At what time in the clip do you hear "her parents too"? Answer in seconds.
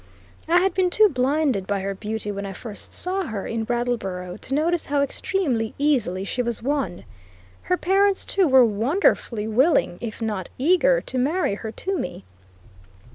7.61-8.47